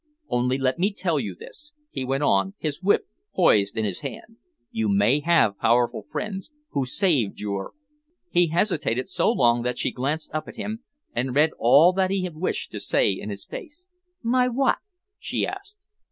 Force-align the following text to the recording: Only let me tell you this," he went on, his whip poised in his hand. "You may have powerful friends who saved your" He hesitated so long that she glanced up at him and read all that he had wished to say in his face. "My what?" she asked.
Only 0.29 0.57
let 0.57 0.79
me 0.79 0.91
tell 0.91 1.19
you 1.19 1.35
this," 1.35 1.73
he 1.91 2.03
went 2.03 2.23
on, 2.23 2.55
his 2.57 2.81
whip 2.81 3.07
poised 3.35 3.77
in 3.77 3.85
his 3.85 3.99
hand. 3.99 4.37
"You 4.71 4.89
may 4.89 5.19
have 5.19 5.59
powerful 5.59 6.07
friends 6.09 6.49
who 6.69 6.87
saved 6.87 7.39
your" 7.39 7.73
He 8.31 8.47
hesitated 8.47 9.09
so 9.09 9.31
long 9.31 9.61
that 9.61 9.77
she 9.77 9.91
glanced 9.91 10.33
up 10.33 10.47
at 10.47 10.55
him 10.55 10.83
and 11.13 11.35
read 11.35 11.51
all 11.59 11.93
that 11.93 12.09
he 12.09 12.23
had 12.23 12.35
wished 12.35 12.71
to 12.71 12.79
say 12.79 13.11
in 13.11 13.29
his 13.29 13.45
face. 13.45 13.87
"My 14.23 14.47
what?" 14.47 14.79
she 15.19 15.45
asked. 15.45 15.85